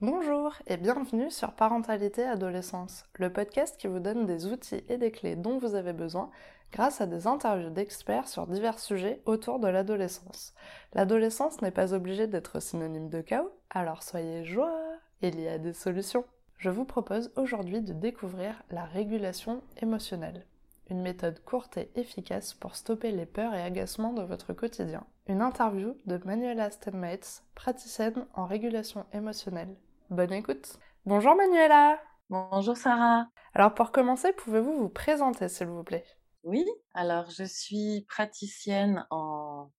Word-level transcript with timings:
Bonjour 0.00 0.54
et 0.66 0.76
bienvenue 0.76 1.30
sur 1.30 1.54
Parentalité 1.54 2.22
Adolescence, 2.24 3.04
le 3.14 3.32
podcast 3.32 3.76
qui 3.76 3.88
vous 3.88 3.98
donne 3.98 4.26
des 4.26 4.46
outils 4.46 4.84
et 4.88 4.96
des 4.96 5.10
clés 5.10 5.34
dont 5.34 5.58
vous 5.58 5.74
avez 5.74 5.92
besoin 5.92 6.30
grâce 6.72 7.00
à 7.00 7.06
des 7.06 7.26
interviews 7.26 7.70
d'experts 7.70 8.28
sur 8.28 8.46
divers 8.46 8.78
sujets 8.78 9.22
autour 9.26 9.58
de 9.58 9.66
l'adolescence. 9.66 10.54
L'adolescence 10.92 11.62
n'est 11.62 11.70
pas 11.70 11.94
obligée 11.94 12.28
d'être 12.28 12.60
synonyme 12.60 13.08
de 13.08 13.20
chaos, 13.20 13.50
alors 13.70 14.02
soyez 14.04 14.44
joie, 14.44 14.78
il 15.20 15.40
y 15.40 15.48
a 15.48 15.58
des 15.58 15.72
solutions. 15.72 16.24
Je 16.58 16.70
vous 16.70 16.84
propose 16.84 17.32
aujourd'hui 17.36 17.80
de 17.80 17.92
découvrir 17.92 18.62
la 18.70 18.84
régulation 18.84 19.62
émotionnelle 19.82 20.46
une 20.90 21.02
méthode 21.02 21.42
courte 21.44 21.76
et 21.76 21.90
efficace 21.94 22.54
pour 22.54 22.76
stopper 22.76 23.10
les 23.10 23.26
peurs 23.26 23.54
et 23.54 23.62
agacements 23.62 24.12
de 24.12 24.22
votre 24.22 24.52
quotidien. 24.52 25.06
Une 25.26 25.42
interview 25.42 25.96
de 26.06 26.20
Manuela 26.24 26.70
Stenmates, 26.70 27.44
praticienne 27.54 28.26
en 28.34 28.46
régulation 28.46 29.06
émotionnelle. 29.12 29.74
Bonne 30.10 30.32
écoute. 30.32 30.78
Bonjour 31.06 31.34
Manuela. 31.34 31.98
Bonjour 32.28 32.76
Sarah. 32.76 33.28
Alors 33.54 33.74
pour 33.74 33.92
commencer, 33.92 34.32
pouvez-vous 34.32 34.76
vous 34.76 34.88
présenter 34.88 35.48
s'il 35.48 35.68
vous 35.68 35.84
plaît? 35.84 36.04
Oui, 36.42 36.66
alors 36.92 37.30
je 37.30 37.44
suis 37.44 38.04
praticienne 38.08 39.06
en 39.10 39.70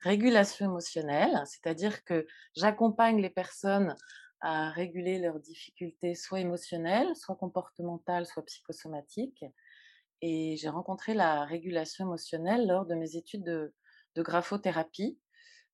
régulation 0.00 0.66
émotionnelle, 0.66 1.42
c'est-à-dire 1.46 2.04
que 2.04 2.26
j'accompagne 2.56 3.20
les 3.20 3.30
personnes 3.30 3.94
à 4.40 4.70
réguler 4.70 5.18
leurs 5.18 5.40
difficultés 5.40 6.14
soit 6.14 6.40
émotionnelles, 6.40 7.14
soit 7.16 7.36
comportementales, 7.36 8.26
soit 8.26 8.44
psychosomatiques 8.44 9.44
et 10.20 10.56
j'ai 10.56 10.68
rencontré 10.68 11.14
la 11.14 11.44
régulation 11.44 12.06
émotionnelle 12.06 12.66
lors 12.66 12.86
de 12.86 12.94
mes 12.94 13.16
études 13.16 13.44
de, 13.44 13.72
graphothérapie. 14.16 15.16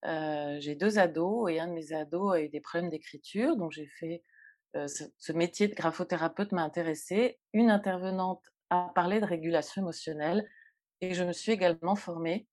Euh, 0.04 0.58
j'ai 0.60 0.74
deux 0.74 0.98
ados 0.98 1.50
et 1.50 1.60
un 1.60 1.68
de 1.68 1.72
mes 1.72 1.94
ados 1.94 2.34
a 2.34 2.42
eu 2.42 2.50
des 2.50 2.60
problèmes 2.60 2.90
d'écriture, 2.90 3.56
donc 3.56 3.72
j'ai 3.72 3.86
fait 3.86 4.22
euh, 4.76 4.86
ce, 4.86 5.32
métier 5.32 5.66
de 5.66 5.74
graphothérapeute 5.74 6.52
m'a 6.52 6.62
intéressé. 6.62 7.38
Une 7.54 7.70
intervenante 7.70 8.44
a 8.68 8.92
parlé 8.94 9.18
de 9.18 9.24
régulation 9.24 9.80
émotionnelle 9.80 10.46
et 11.00 11.14
je 11.14 11.24
me 11.24 11.32
suis 11.32 11.52
également 11.52 11.96
formée 11.96 12.46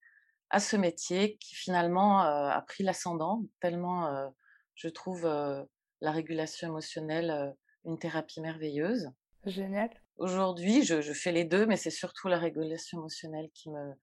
à 0.48 0.60
ce 0.60 0.76
métier 0.76 1.36
qui 1.36 1.54
finalement 1.54 2.22
euh, 2.22 2.48
a 2.48 2.62
pris 2.62 2.84
l'ascendant 2.84 3.42
tellement 3.60 4.32
je 4.74 4.88
trouve 4.88 5.26
la 5.26 6.10
régulation 6.10 6.68
émotionnelle 6.68 7.54
une 7.84 7.98
thérapie 7.98 8.40
merveilleuse. 8.40 9.10
Génial. 9.44 9.90
Aujourd'hui, 10.16 10.82
je, 10.84 11.00
fais 11.12 11.32
les 11.32 11.44
deux, 11.44 11.66
mais 11.66 11.76
c'est 11.76 11.90
surtout 11.90 12.28
la 12.28 12.38
régulation 12.38 12.98
émotionnelle 12.98 13.50
qui 13.54 13.70
me, 13.70 13.94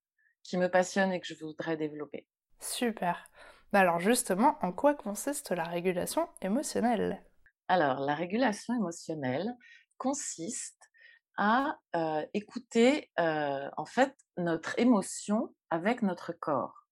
qui 0.44 0.58
me 0.58 0.68
passionne 0.68 1.12
et 1.12 1.20
que 1.20 1.28
je 1.28 1.36
voudrais 1.36 1.78
développer. 1.78 2.28
Super. 2.60 3.30
Bah 3.72 3.80
alors 3.82 4.00
justement, 4.00 4.58
en 4.62 4.72
quoi 4.72 4.96
consiste 4.96 5.52
la 5.52 5.64
régulation 5.64 6.28
émotionnelle? 6.42 7.24
Alors, 7.68 8.00
la 8.00 8.16
régulation 8.16 8.76
émotionnelle 8.76 9.56
consiste 9.98 10.90
à 11.38 11.78
euh, 11.96 12.26
écouter 12.34 13.12
euh, 13.20 13.70
en 13.78 13.86
fait 13.86 14.14
notre 14.38 14.78
émotion 14.80 15.56
avec 15.70 16.02
notre 16.02 16.34
corps. 16.34 16.88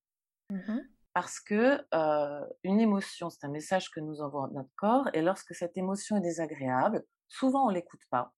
Mmh 0.49 0.79
Parce 1.13 1.39
que 1.39 1.83
euh, 1.93 2.45
une 2.63 2.79
émotion, 2.79 3.29
c'est 3.29 3.45
un 3.45 3.49
message 3.49 3.89
que 3.89 3.99
nous 3.99 4.21
envoie 4.21 4.47
notre 4.53 4.73
corps, 4.77 5.09
et 5.13 5.21
lorsque 5.21 5.53
cette 5.55 5.75
émotion 5.75 6.17
est 6.17 6.21
désagréable, 6.21 7.03
souvent 7.27 7.65
on 7.65 7.69
l'écoute 7.69 8.05
pas 8.09 8.33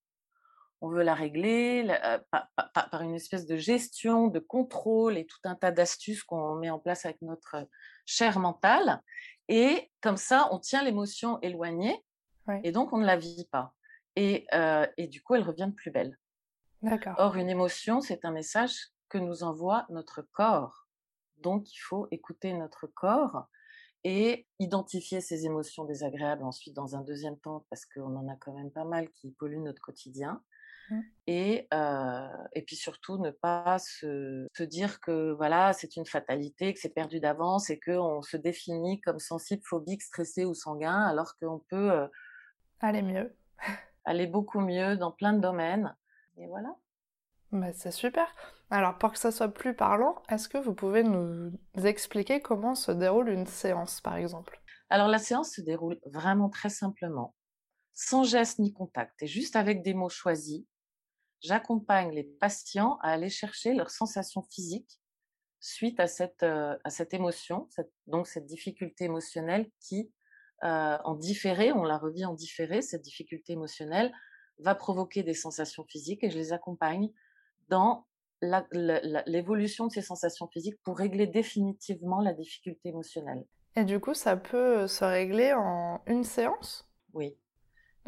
on 0.82 0.90
veut 0.90 1.04
la 1.04 1.14
régler 1.14 1.98
par, 2.32 3.02
une 3.02 3.16
espèce 3.16 3.46
de 3.46 3.58
gestion, 3.58 4.28
de 4.28 4.40
contrôle 4.40 5.18
et 5.18 5.26
tout 5.26 5.40
un 5.44 5.56
tas 5.56 5.72
d'astuces 5.72 6.24
qu'on 6.24 6.56
met 6.56 6.70
en 6.70 6.80
place 6.80 7.06
avec 7.06 7.22
notre 7.22 7.68
chair 8.06 8.40
mentale. 8.40 9.02
Et 9.48 9.92
comme 10.02 10.18
ça, 10.18 10.48
on 10.52 10.60
tient 10.60 10.84
l'émotion 10.84 11.40
éloignée 11.42 12.04
et 12.64 12.72
donc 12.72 12.94
on 12.94 12.98
ne 12.98 13.06
la 13.06 13.18
vit 13.18 13.48
pas. 13.52 13.74
Et, 14.16 14.48
et 14.98 15.08
du 15.08 15.22
coup, 15.22 15.36
elle 15.36 15.44
revient 15.44 15.68
de 15.70 15.76
plus 15.76 15.92
belle. 15.92 16.18
Or, 17.18 17.36
une 17.36 17.50
émotion, 17.50 18.00
c'est 18.00 18.24
un 18.24 18.32
message 18.32 18.90
que 19.10 19.18
nous 19.18 19.44
envoie 19.44 19.86
notre 19.90 20.22
corps. 20.22 20.88
Donc, 21.38 21.74
il 21.74 21.78
faut 21.78 22.08
écouter 22.12 22.54
notre 22.54 22.88
corps 22.88 23.48
et 24.04 24.48
identifier 24.60 25.20
ces 25.20 25.46
émotions 25.46 25.84
désagréables 25.84 26.44
ensuite 26.44 26.74
dans 26.74 26.96
un 26.96 27.02
deuxième 27.02 27.38
temps, 27.38 27.66
parce 27.70 27.86
qu'on 27.86 28.16
en 28.16 28.28
a 28.30 28.36
quand 28.38 28.54
même 28.54 28.72
pas 28.72 28.86
mal 28.86 29.10
qui 29.12 29.32
polluent 29.32 29.62
notre 29.62 29.82
quotidien. 29.82 30.42
Mmh. 30.90 31.02
Et, 31.28 31.70
et 32.54 32.62
puis 32.64 32.76
surtout, 32.76 33.18
ne 33.18 33.32
pas 33.32 33.78
se, 33.80 34.48
se 34.56 34.64
dire 34.64 35.00
que 35.00 35.32
voilà, 35.34 35.74
c'est 35.74 35.96
une 35.96 36.06
fatalité, 36.06 36.74
que 36.74 36.80
c'est 36.80 36.94
perdu 36.94 37.20
d'avance 37.20 37.70
et 37.70 37.80
qu'on 37.80 38.22
se 38.22 38.38
définit 38.38 39.00
comme 39.02 39.20
sensible, 39.20 39.62
phobique, 39.66 40.02
stressé 40.02 40.46
ou 40.46 40.54
sanguin, 40.54 41.04
alors 41.04 41.38
qu'on 41.40 41.60
peut 41.70 42.08
aller 42.82 43.02
mieux. 43.02 43.36
aller 44.06 44.28
beaucoup 44.28 44.60
mieux 44.60 44.98
dans 44.98 45.12
plein 45.12 45.34
de 45.34 45.40
domaines. 45.40 45.96
Et 46.38 46.48
voilà. 46.48 46.76
Bah, 47.52 47.74
c'est 47.74 47.92
super. 47.92 48.28
Alors, 48.70 48.98
pour 48.98 49.12
que 49.12 49.18
ça 49.18 49.32
soit 49.32 49.54
plus 49.54 49.76
parlant, 49.76 50.22
est-ce 50.30 50.48
que 50.48 50.58
vous 50.58 50.74
pouvez 50.74 51.04
nous 51.04 51.52
expliquer 51.84 52.42
comment 52.42 52.76
se 52.76 52.92
déroule 52.92 53.30
une 53.30 53.48
séance, 53.48 54.02
par 54.02 54.16
exemple? 54.16 54.62
Alors, 54.90 55.08
la 55.08 55.18
séance 55.18 55.52
se 55.52 55.62
déroule 55.62 56.00
vraiment 56.06 56.50
très 56.50 56.70
simplement, 56.70 57.36
sans 57.94 58.24
geste 58.24 58.60
ni 58.60 58.72
contact, 58.72 59.22
et 59.22 59.28
juste 59.28 59.56
avec 59.56 59.84
des 59.84 59.94
mots 59.94 60.10
choisis 60.10 60.66
j'accompagne 61.42 62.12
les 62.12 62.24
patients 62.24 62.98
à 63.02 63.12
aller 63.12 63.30
chercher 63.30 63.74
leurs 63.74 63.92
sensations 63.92 64.44
physiques 64.44 65.00
suite 65.60 66.00
à 66.00 66.08
cette, 66.08 66.44
euh, 66.44 66.78
à 66.84 66.90
cette 66.90 67.14
émotion, 67.14 67.68
donc 68.08 68.28
cette 68.28 68.46
difficulté 68.46 69.06
émotionnelle 69.06 69.70
qui, 69.80 70.12
euh, 70.64 70.98
en 71.04 71.16
différé, 71.16 71.72
on 71.72 71.84
la 71.84 71.98
revit 71.98 72.26
en 72.26 72.34
différé, 72.34 72.82
cette 72.82 73.02
difficulté 73.02 73.54
émotionnelle 73.54 74.14
va 74.60 74.76
provoquer 74.76 75.24
des 75.24 75.34
sensations 75.34 75.86
physiques 75.86 76.24
et 76.24 76.30
je 76.30 76.38
les 76.38 76.54
accompagne 76.54 77.12
dans 77.70 78.06
l'évolution 78.42 79.88
de 79.88 79.92
ces 79.92 80.02
sensations 80.02 80.48
physiques 80.48 80.82
pour 80.84 80.98
régler 80.98 81.28
définitivement 81.28 82.22
la 82.22 82.34
difficulté 82.34 82.90
émotionnelle. 82.90 83.46
Et 83.76 83.84
du 83.84 84.00
coup, 84.00 84.14
ça 84.14 84.38
peut 84.38 84.88
se 84.88 85.04
régler 85.04 85.54
en 85.54 86.02
une 86.08 86.24
séance? 86.24 86.90
Oui. 87.14 87.38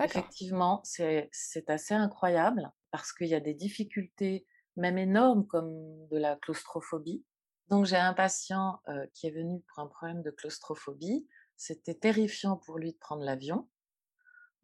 Effectivement, 0.02 0.82
c'est 0.84 1.30
assez 1.68 1.94
incroyable 1.94 2.72
parce 2.92 3.14
qu'il 3.14 3.28
y 3.28 3.36
a 3.36 3.40
des 3.40 3.54
difficultés, 3.54 4.46
même 4.76 4.98
énormes, 4.98 5.48
comme 5.48 6.08
de 6.10 6.18
la 6.18 6.36
claustrophobie. 6.36 7.26
Donc 7.70 7.86
j'ai 7.86 7.98
un 7.98 8.14
patient 8.14 8.82
qui 9.14 9.28
est 9.28 9.32
venu 9.32 9.62
pour 9.62 9.80
un 9.80 9.88
problème 9.88 10.22
de 10.22 10.32
claustrophobie. 10.32 11.28
C'était 11.56 11.96
terrifiant 11.96 12.58
pour 12.58 12.78
lui 12.78 12.94
de 12.94 12.98
prendre 12.98 13.24
l'avion. 13.24 13.70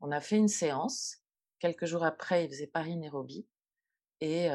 On 0.02 0.12
a 0.12 0.20
fait 0.20 0.38
une 0.38 0.48
séance. 0.50 1.18
Quelques 1.60 1.86
jours 1.86 2.04
après, 2.04 2.46
il 2.46 2.50
faisait 2.50 2.68
Paris-Nairobi 2.68 3.48
et 4.20 4.50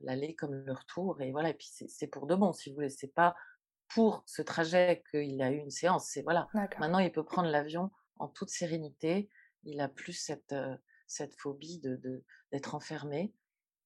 l'aller 0.00 0.34
comme 0.34 0.54
le 0.54 0.72
retour. 0.72 1.20
Et 1.20 1.32
voilà. 1.32 1.50
Et 1.50 1.54
puis 1.54 1.68
c'est 1.88 2.06
pour 2.06 2.26
de 2.26 2.34
bon, 2.34 2.52
si 2.52 2.70
vous 2.70 2.76
voulez. 2.76 2.88
C'est 2.88 3.12
pas 3.12 3.34
pour 3.88 4.22
ce 4.26 4.42
trajet 4.42 5.02
qu'il 5.10 5.42
a 5.42 5.50
eu 5.50 5.58
une 5.58 5.70
séance. 5.70 6.06
C'est 6.06 6.22
voilà. 6.22 6.48
Maintenant, 6.78 7.00
il 7.00 7.10
peut 7.10 7.24
prendre 7.24 7.48
l'avion 7.48 7.90
en 8.18 8.28
toute 8.28 8.50
sérénité. 8.50 9.28
Il 9.64 9.80
a 9.80 9.88
plus 9.88 10.12
cette 10.12 10.54
cette 11.12 11.34
phobie 11.34 11.78
de 11.80 12.24
d'être 12.50 12.74
enfermé 12.74 13.34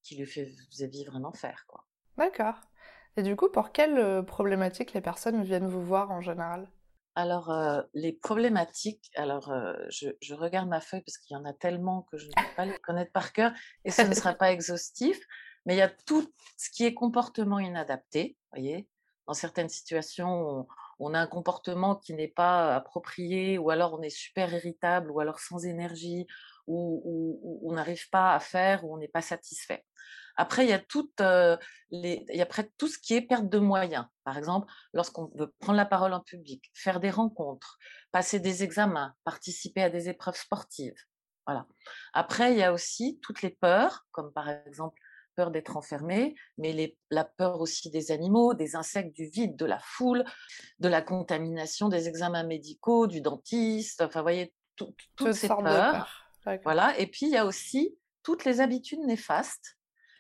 qui 0.03 0.16
lui 0.16 0.26
fait, 0.26 0.47
faisait 0.70 0.87
vivre 0.87 1.16
un 1.16 1.25
enfer, 1.25 1.64
quoi. 1.66 1.84
D'accord. 2.16 2.54
Et 3.16 3.22
du 3.22 3.34
coup, 3.34 3.48
pour 3.50 3.72
quelles 3.72 4.25
problématiques 4.25 4.92
les 4.92 5.00
personnes 5.00 5.42
viennent 5.42 5.66
vous 5.66 5.84
voir 5.84 6.10
en 6.10 6.20
général? 6.20 6.70
Alors, 7.15 7.50
les 7.94 8.12
problématiques, 8.12 9.10
alors 9.16 9.50
je, 9.88 10.10
je, 10.20 10.34
regarde 10.34 10.69
ma 10.69 10.82
feuille 10.82 11.00
parce 11.00 11.16
qu'il 11.16 11.34
y 11.34 11.41
en 11.41 11.47
a 11.47 11.54
tellement 11.54 12.03
que 12.10 12.19
je 12.19 12.26
ne 12.26 12.32
peux 12.32 12.54
pas 12.56 12.66
les 12.66 12.78
connaître 12.78 13.12
par 13.12 13.32
cœur 13.32 13.53
et 13.84 13.91
ce 13.91 14.03
ne 14.03 14.15
sera 14.15 14.34
pas 14.34 14.53
exhaustif, 14.53 15.19
mais 15.65 15.75
il 15.75 15.78
y 15.78 15.82
a 15.82 15.88
tout 15.88 16.31
ce 16.59 16.70
qui 16.70 16.84
est 16.84 16.92
comportement 16.92 17.59
inadapté, 17.59 18.36
voyez? 18.53 18.86
Dans 19.27 19.34
certaines 19.34 19.71
situations, 19.71 20.28
on, 20.28 20.66
on 20.98 21.15
a 21.15 21.21
un 21.21 21.27
comportement 21.27 21.97
qui 21.97 22.15
n'est 22.15 22.28
pas 22.28 22.74
approprié 22.74 23.59
ou 23.59 23.71
alors 23.71 23.95
on 23.95 24.03
est 24.03 24.10
super 24.10 24.53
irritable 24.53 25.10
ou 25.10 25.21
alors 25.21 25.41
sans 25.41 25.65
énergie 25.65 26.27
où, 26.66 27.60
on 27.65 27.72
n'arrive 27.72 28.09
pas 28.10 28.34
à 28.34 28.41
faire, 28.41 28.84
où 28.84 28.95
on 28.95 28.98
n'est 28.98 29.09
pas 29.09 29.22
satisfait. 29.22 29.84
Après, 30.36 30.65
il 30.65 30.68
y 30.68 30.74
a 30.74 30.78
tout, 30.78 31.10
les, 31.91 32.24
il 32.28 32.36
y 32.36 32.42
a 32.42 32.47
près 32.47 32.71
tout 32.77 32.89
ce 32.89 32.98
qui 32.98 33.15
est 33.15 33.22
perte 33.22 33.48
de 33.48 33.59
moyens. 33.59 34.07
Par 34.24 34.36
exemple, 34.36 34.71
lorsqu'on 34.92 35.30
veut 35.34 35.54
prendre 35.60 35.78
la 35.78 35.86
parole 35.86 36.13
en 36.13 36.21
public, 36.21 36.71
faire 36.74 37.01
des 37.01 37.10
rencontres, 37.10 37.78
passer 38.13 38.39
des 38.39 38.63
examens, 38.63 39.15
participer 39.24 39.83
à 39.83 39.91
des 39.91 40.09
épreuves 40.09 40.36
sportives. 40.36 40.98
Voilà. 41.47 41.66
Après, 42.13 42.53
il 42.53 42.59
y 42.59 42.63
a 42.63 42.72
aussi 42.72 43.19
toutes 43.22 43.41
les 43.42 43.51
peurs, 43.51 44.04
comme 44.10 44.33
par 44.33 44.48
exemple 44.48 45.01
peur 45.36 45.51
d'être 45.51 45.77
enfermé, 45.77 46.34
mais 46.59 46.72
les, 46.72 46.98
la 47.10 47.24
peur 47.24 47.60
aussi 47.60 47.91
des 47.91 48.10
animaux, 48.10 48.54
des 48.54 48.74
insectes, 48.74 49.15
du 49.15 49.27
vide, 49.27 49.54
de 49.54 49.66
la 49.66 49.78
foule, 49.78 50.24
de 50.80 50.89
la 50.89 51.03
contamination, 51.03 51.89
des 51.89 52.09
examens 52.09 52.42
médicaux, 52.42 53.07
du 53.07 53.21
dentiste. 53.21 54.01
Enfin, 54.01 54.21
vous 54.21 54.24
voyez, 54.24 54.53
toutes 54.77 55.33
ces 55.33 55.48
peurs. 55.48 56.25
Voilà. 56.65 56.98
Et 56.98 57.07
puis, 57.07 57.27
il 57.27 57.33
y 57.33 57.37
a 57.37 57.47
aussi 57.47 57.98
toutes 58.22 58.45
les 58.45 58.60
habitudes 58.60 59.01
néfastes 59.01 59.77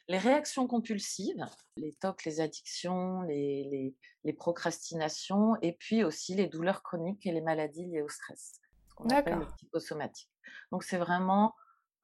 les 0.08 0.18
réactions 0.18 0.66
compulsives, 0.66 1.44
les 1.76 1.92
tocs, 1.94 2.24
les 2.24 2.40
addictions, 2.40 3.22
les, 3.22 3.94
les, 4.24 4.32
procrastinations, 4.32 5.56
et 5.62 5.72
puis 5.72 6.04
aussi 6.04 6.34
les 6.34 6.46
douleurs 6.46 6.82
chroniques 6.82 7.26
et 7.26 7.32
les 7.32 7.40
maladies 7.40 7.86
liées 7.86 8.02
au 8.02 8.08
stress, 8.08 8.60
ce 8.88 8.94
qu'on 8.94 9.08
appelle 9.08 9.38
le 9.38 9.46
psychosomatique. 9.46 10.30
Donc 10.70 10.84
c'est 10.84 10.98
vraiment 10.98 11.54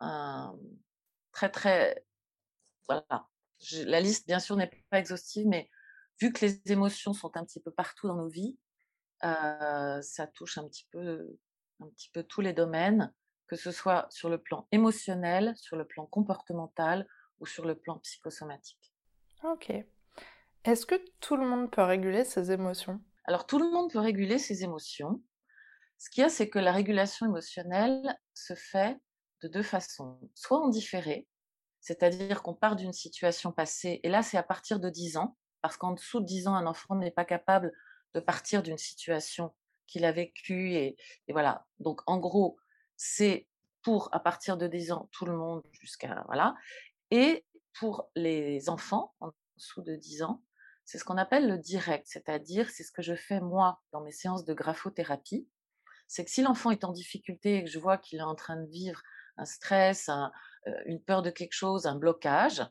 un 0.01 0.57
très 1.33 1.51
très 1.51 2.05
voilà. 2.89 3.29
la 3.85 4.01
liste 4.01 4.27
bien 4.27 4.41
sûr 4.41 4.57
n'est 4.57 4.71
pas 4.91 4.99
exhaustive, 4.99 5.47
mais 5.47 5.71
vu 6.21 6.33
que 6.33 6.45
les 6.45 6.61
émotions 6.73 7.13
sont 7.13 7.37
un 7.37 7.45
petit 7.45 7.61
peu 7.61 7.71
partout 7.71 8.09
dans 8.09 8.17
nos 8.17 8.29
vies, 8.29 8.59
euh, 9.25 10.03
ça 10.03 10.27
touche 10.27 10.59
un 10.59 10.67
petit 10.69 10.89
peu 10.91 11.37
un 11.81 11.89
petit 11.89 12.11
peu 12.11 12.23
tous 12.23 12.41
les 12.41 12.53
domaines, 12.53 13.13
que 13.52 13.58
ce 13.58 13.70
soit 13.70 14.06
sur 14.08 14.31
le 14.31 14.38
plan 14.38 14.66
émotionnel, 14.72 15.52
sur 15.58 15.76
le 15.76 15.87
plan 15.87 16.06
comportemental 16.06 17.06
ou 17.38 17.44
sur 17.44 17.66
le 17.66 17.75
plan 17.75 17.99
psychosomatique. 17.99 18.94
Ok. 19.44 19.70
Est-ce 20.64 20.87
que 20.87 20.94
tout 21.20 21.37
le 21.37 21.46
monde 21.46 21.70
peut 21.70 21.82
réguler 21.82 22.25
ses 22.25 22.50
émotions? 22.50 23.02
Alors 23.25 23.46
tout 23.46 23.58
le 23.58 23.70
monde 23.70 23.93
peut 23.93 23.99
réguler 23.99 24.38
ses 24.38 24.64
émotions. 24.64 25.22
Ce 25.99 26.08
qu'il 26.08 26.22
y 26.22 26.25
a, 26.25 26.31
c'est 26.31 26.49
que 26.49 26.58
la 26.58 26.72
régulation 26.72 27.26
émotionnelle 27.26 28.19
se 28.32 28.54
fait 28.54 28.99
de 29.43 29.49
deux 29.49 29.62
façons. 29.62 30.19
Soit 30.34 30.58
en 30.58 30.70
différé, 30.70 31.28
c'est-à-dire 31.82 32.43
qu'on 32.43 32.54
part 32.54 32.75
d'une 32.75 32.94
situation 32.94 33.52
passée, 33.52 34.00
et 34.02 34.08
là 34.08 34.22
c'est 34.22 34.38
à 34.38 34.43
partir 34.43 34.81
de 34.81 34.88
10 34.88 35.19
ans, 35.19 35.37
parce 35.60 35.76
qu'en 35.76 35.93
dessous 35.93 36.20
de 36.20 36.25
10 36.25 36.49
ans, 36.49 36.54
un 36.54 36.64
enfant 36.64 36.94
n'est 36.94 37.10
pas 37.10 37.26
capable 37.26 37.70
de 38.14 38.20
partir 38.20 38.62
d'une 38.62 38.78
situation 38.78 39.54
qu'il 39.87 40.06
a 40.06 40.12
vécue. 40.12 40.72
Et, 40.72 40.96
et, 41.28 41.32
voilà. 41.34 41.66
Donc 41.81 42.00
en 42.06 42.16
gros, 42.16 42.56
c'est 42.97 43.47
pour 43.83 44.09
à 44.12 44.21
partir 44.21 44.56
de 44.56 44.67
10 44.67 44.93
ans, 44.93 45.09
tout 45.12 45.27
le 45.27 45.37
monde 45.37 45.62
jusqu'à. 45.73 46.23
Voilà. 46.27 46.55
Et 47.11 47.44
pour 47.79 48.11
les 48.15 48.69
enfants 48.69 49.15
en 49.21 49.33
dessous 49.56 49.83
de 49.83 49.97
10 49.97 50.23
ans, 50.23 50.43
c'est 50.85 50.99
ce 50.99 51.05
qu'on 51.05 51.17
appelle 51.17 51.49
le 51.49 51.59
direct, 51.59 52.06
c'est-à-dire 52.09 52.69
c'est 52.71 52.83
ce 52.83 52.93
que 52.93 53.03
je 53.03 53.15
fais 53.15 53.41
moi 53.41 53.81
dans 53.93 54.00
mes 54.00 54.12
séances 54.12 54.44
de 54.44 54.55
graphothérapie. 54.55 55.49
C'est 56.09 56.25
que 56.25 56.31
si 56.31 56.43
l'enfant 56.43 56.71
est 56.71 56.85
en 56.85 56.93
difficulté 56.93 57.56
et 57.56 57.65
que 57.65 57.71
je 57.71 57.79
vois 57.79 57.99
qu'il 57.99 58.19
est 58.19 58.23
en 58.23 58.35
train 58.35 58.56
de 58.56 58.69
vivre 58.69 59.00
un 59.37 59.45
stress, 59.45 60.09
euh, 60.09 60.73
une 60.87 61.00
peur 61.03 61.23
de 61.23 61.31
quelque 61.31 61.55
chose, 61.55 61.87
un 61.87 61.95
blocage, 61.95 62.62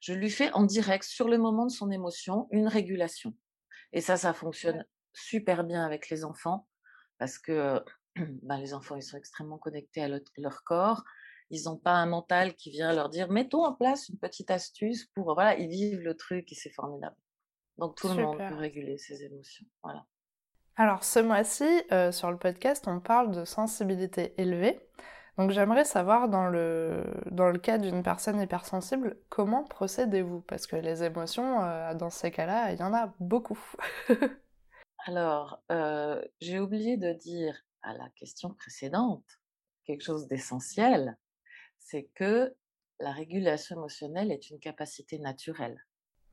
je 0.00 0.12
lui 0.12 0.30
fais 0.30 0.52
en 0.52 0.64
direct, 0.64 1.04
sur 1.04 1.28
le 1.28 1.38
moment 1.38 1.66
de 1.66 1.70
son 1.70 1.90
émotion, 1.90 2.48
une 2.50 2.68
régulation. 2.68 3.34
Et 3.92 4.00
ça, 4.00 4.16
ça 4.16 4.32
fonctionne 4.32 4.84
super 5.12 5.64
bien 5.64 5.84
avec 5.84 6.10
les 6.10 6.24
enfants 6.24 6.68
parce 7.18 7.38
que 7.38 7.82
ben, 8.42 8.58
les 8.58 8.74
enfants, 8.74 8.96
ils 8.96 9.02
sont 9.02 9.16
extrêmement 9.16 9.58
connectés 9.58 10.02
à 10.02 10.08
leur 10.08 10.64
corps. 10.64 11.04
Ils 11.50 11.64
n'ont 11.64 11.76
pas 11.76 11.92
un 11.92 12.06
mental 12.06 12.54
qui 12.54 12.70
vient 12.70 12.92
leur 12.92 13.08
dire 13.08 13.30
mettons 13.30 13.64
en 13.64 13.72
place 13.72 14.08
une 14.08 14.18
petite 14.18 14.50
astuce 14.50 15.06
pour 15.14 15.34
voilà 15.34 15.56
ils 15.56 15.68
vivent 15.68 16.00
le 16.00 16.16
truc 16.16 16.50
et 16.50 16.54
c'est 16.54 16.72
formidable. 16.72 17.16
Donc 17.78 17.94
tout 17.96 18.08
le 18.08 18.14
monde 18.14 18.38
peut 18.38 18.54
réguler 18.54 18.98
ses 18.98 19.22
émotions 19.22 19.66
voilà. 19.82 20.04
Alors 20.74 21.04
ce 21.04 21.20
mois-ci 21.20 21.68
euh, 21.92 22.10
sur 22.10 22.30
le 22.30 22.36
podcast 22.36 22.88
on 22.88 23.00
parle 23.00 23.32
de 23.32 23.44
sensibilité 23.44 24.34
élevée. 24.38 24.80
Donc 25.38 25.50
j'aimerais 25.52 25.84
savoir 25.84 26.28
dans 26.28 26.48
le 26.48 27.04
dans 27.30 27.48
le 27.48 27.58
cas 27.58 27.78
d'une 27.78 28.02
personne 28.02 28.40
hypersensible 28.40 29.16
comment 29.28 29.62
procédez-vous? 29.62 30.40
Parce 30.40 30.66
que 30.66 30.74
les 30.74 31.04
émotions 31.04 31.62
euh, 31.62 31.94
dans 31.94 32.10
ces 32.10 32.32
cas-là 32.32 32.72
il 32.72 32.80
y 32.80 32.82
en 32.82 32.92
a 32.92 33.14
beaucoup. 33.20 33.58
Alors 35.06 35.62
euh, 35.70 36.20
j'ai 36.40 36.58
oublié 36.58 36.96
de 36.96 37.12
dire 37.12 37.54
à 37.82 37.94
la 37.94 38.08
question 38.10 38.54
précédente 38.54 39.26
quelque 39.84 40.02
chose 40.02 40.26
d'essentiel 40.28 41.16
c'est 41.78 42.10
que 42.14 42.54
la 42.98 43.12
régulation 43.12 43.76
émotionnelle 43.76 44.32
est 44.32 44.50
une 44.50 44.58
capacité 44.58 45.18
naturelle. 45.18 45.84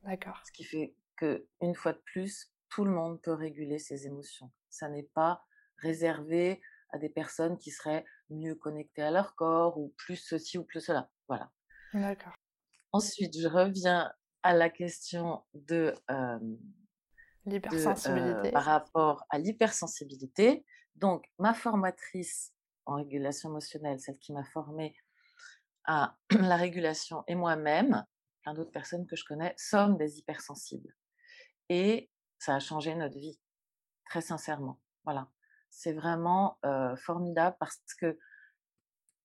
D'accord. 0.02 0.40
Ce 0.46 0.52
qui 0.52 0.64
fait 0.64 0.96
que, 1.16 1.46
une 1.60 1.74
fois 1.74 1.92
de 1.92 2.02
plus, 2.04 2.52
tout 2.68 2.84
le 2.84 2.90
monde 2.90 3.20
peut 3.22 3.32
réguler 3.32 3.78
ses 3.78 4.06
émotions. 4.06 4.50
Ça 4.68 4.88
n'est 4.88 5.08
pas 5.14 5.44
réservé 5.78 6.60
à 6.90 6.98
des 6.98 7.08
personnes 7.08 7.58
qui 7.58 7.70
seraient 7.70 8.04
mieux 8.30 8.54
connectées 8.54 9.02
à 9.02 9.10
leur 9.10 9.34
corps 9.36 9.78
ou 9.78 9.94
plus 9.96 10.16
ceci 10.16 10.58
ou 10.58 10.64
plus 10.64 10.80
cela. 10.80 11.10
Voilà. 11.28 11.50
D'accord. 11.92 12.34
Ensuite, 12.92 13.38
je 13.38 13.46
reviens 13.46 14.12
à 14.42 14.54
la 14.54 14.70
question 14.70 15.44
de, 15.54 15.94
l'hypersensibilité 17.46 18.50
par 18.50 18.64
rapport 18.64 19.24
à 19.30 19.38
l'hypersensibilité. 19.38 20.64
Donc, 20.96 21.26
ma 21.38 21.54
formatrice 21.54 22.52
en 22.86 22.96
régulation 22.96 23.50
émotionnelle, 23.50 24.00
celle 24.00 24.18
qui 24.18 24.32
m'a 24.32 24.44
formée 24.44 24.96
à 25.84 26.16
la 26.30 26.56
régulation 26.56 27.24
et 27.26 27.34
moi-même, 27.34 28.04
plein 28.42 28.54
d'autres 28.54 28.70
personnes 28.70 29.06
que 29.06 29.16
je 29.16 29.24
connais, 29.24 29.54
sommes 29.56 29.96
des 29.96 30.18
hypersensibles. 30.18 30.94
Et 31.68 32.10
ça 32.38 32.54
a 32.54 32.60
changé 32.60 32.94
notre 32.94 33.18
vie, 33.18 33.38
très 34.04 34.20
sincèrement. 34.20 34.80
Voilà. 35.04 35.28
C'est 35.70 35.92
vraiment 35.92 36.58
formidable 36.96 37.56
parce 37.58 37.80
que 37.98 38.18